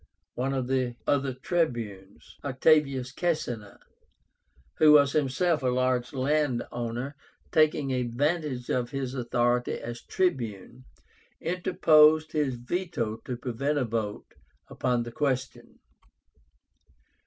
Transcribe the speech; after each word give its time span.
One 0.33 0.55
of 0.55 0.65
the 0.67 0.95
other 1.05 1.31
Tribunes, 1.31 2.37
OCTAVIUS 2.43 3.13
CAECÍNA, 3.13 3.77
who 4.79 4.93
was 4.93 5.11
himself 5.11 5.61
a 5.61 5.67
large 5.67 6.11
land 6.11 6.63
owner, 6.71 7.15
taking 7.51 7.93
advantage 7.93 8.71
of 8.71 8.89
his 8.89 9.13
authority 9.13 9.73
as 9.73 10.01
Tribune, 10.01 10.85
interposed 11.39 12.31
his 12.31 12.55
veto 12.55 13.17
to 13.25 13.37
prevent 13.37 13.77
a 13.77 13.85
vote 13.85 14.33
upon 14.69 15.03
the 15.03 15.11
question. 15.11 15.77